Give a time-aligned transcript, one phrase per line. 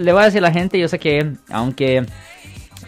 [0.00, 2.06] le voy a decir a la gente, yo sé que aunque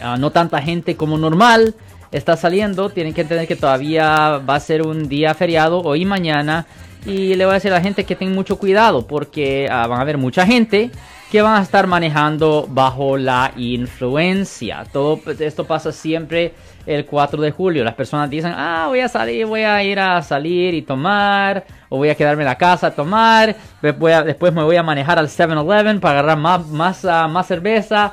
[0.01, 1.75] ah, no tanta gente como normal
[2.11, 6.05] está saliendo, tienen que entender que todavía va a ser un día feriado hoy y
[6.05, 6.67] mañana.
[7.05, 9.99] Y le voy a decir a la gente que tengan mucho cuidado porque ah, van
[9.99, 10.91] a haber mucha gente
[11.33, 14.85] que van a estar manejando bajo la influencia.
[14.93, 16.53] Todo esto pasa siempre
[16.85, 17.85] el 4 de julio.
[17.85, 21.97] Las personas dicen, ah, voy a salir, voy a ir a salir y tomar, o
[21.97, 26.01] voy a quedarme en la casa a tomar, después me voy a manejar al 7-Eleven
[26.01, 28.13] para agarrar más, más, ah, más cerveza.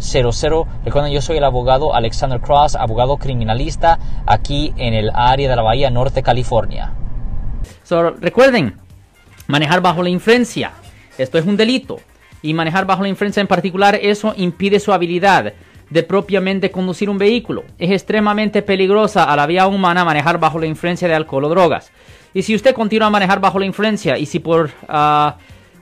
[0.00, 0.66] 1-800-530-1800.
[0.84, 5.62] Recuerden, yo soy el abogado Alexander Cross, abogado criminalista aquí en el área de la
[5.62, 6.92] Bahía Norte, California.
[8.20, 8.76] recuerden,
[9.46, 10.72] manejar bajo la influencia.
[11.18, 11.98] Esto es un delito.
[12.42, 15.52] Y manejar bajo la influencia en particular, eso impide su habilidad
[15.90, 17.64] de propiamente conducir un vehículo.
[17.78, 21.92] Es extremadamente peligrosa a la vía humana manejar bajo la influencia de alcohol o drogas.
[22.32, 25.36] Y si usted continúa a manejar bajo la influencia y si por ah,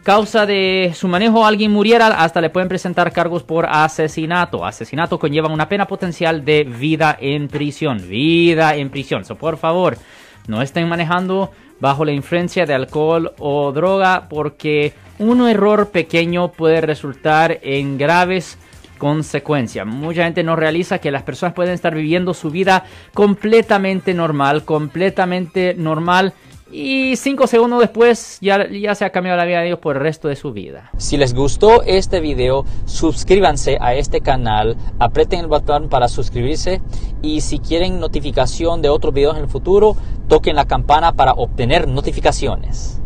[0.08, 4.64] causa de su manejo alguien muriera, hasta le pueden presentar cargos por asesinato.
[4.64, 8.08] Asesinato conlleva una pena potencial de vida en prisión.
[8.08, 9.26] Vida en prisión.
[9.26, 9.98] So, por favor,
[10.46, 16.80] no estén manejando bajo la influencia de alcohol o droga porque un error pequeño puede
[16.80, 18.56] resultar en graves
[18.96, 19.84] consecuencia.
[19.84, 25.74] Mucha gente no realiza que las personas pueden estar viviendo su vida completamente normal, completamente
[25.74, 26.32] normal.
[26.70, 30.02] Y cinco segundos después ya, ya se ha cambiado la vida de ellos por el
[30.02, 30.90] resto de su vida.
[30.98, 36.82] Si les gustó este video, suscríbanse a este canal, aprieten el botón para suscribirse
[37.22, 39.96] y si quieren notificación de otros videos en el futuro,
[40.28, 43.00] toquen la campana para obtener notificaciones.